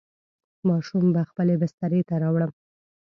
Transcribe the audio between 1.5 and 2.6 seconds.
بسترې ته راوړم.